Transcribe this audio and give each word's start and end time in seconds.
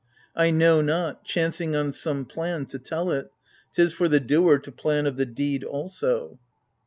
I 0.35 0.49
know 0.49 0.81
not— 0.81 1.23
chancing 1.25 1.75
on 1.75 1.91
some 1.91 2.25
plan— 2.25 2.65
to 2.71 2.79
tell 2.79 3.11
it: 3.11 3.31
'T 3.73 3.83
is 3.83 3.93
for 3.93 4.07
the 4.09 4.19
doer 4.19 4.57
to 4.57 4.71
plan 4.71 5.05
of 5.05 5.15
the 5.15 5.27
deed 5.27 5.63
also. 5.63 6.39